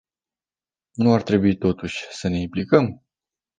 Nu 0.93 1.13
ar 1.13 1.21
trebui, 1.23 1.57
totuși, 1.57 2.03
să 2.11 2.27
ne 2.29 2.39
implicăm? 2.39 3.03